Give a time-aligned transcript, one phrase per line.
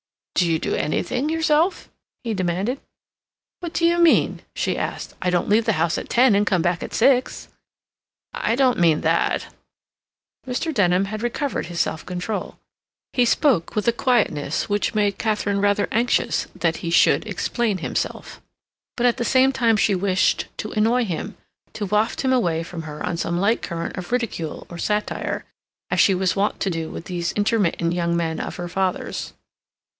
[0.33, 1.87] "Do you do anything yourself?"
[2.23, 2.79] he demanded.
[3.59, 5.13] "What do you mean?" she asked.
[5.21, 7.49] "I don't leave the house at ten and come back at six."
[8.33, 9.53] "I don't mean that."
[10.47, 10.73] Mr.
[10.73, 12.57] Denham had recovered his self control;
[13.13, 18.41] he spoke with a quietness which made Katharine rather anxious that he should explain himself,
[18.97, 21.37] but at the same time she wished to annoy him,
[21.73, 25.45] to waft him away from her on some light current of ridicule or satire,
[25.91, 29.33] as she was wont to do with these intermittent young men of her father's.